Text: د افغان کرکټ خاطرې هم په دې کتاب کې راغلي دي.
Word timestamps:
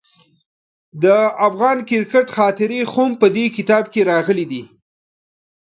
د 1.03 1.05
افغان 1.47 1.77
کرکټ 1.89 2.27
خاطرې 2.37 2.81
هم 2.93 3.09
په 3.21 3.27
دې 3.35 3.45
کتاب 3.57 3.83
کې 3.93 4.01
راغلي 4.11 4.45
دي. 4.51 4.63